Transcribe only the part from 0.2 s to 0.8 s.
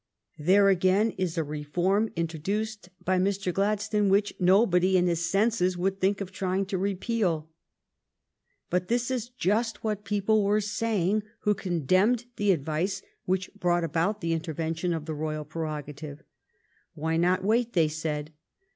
There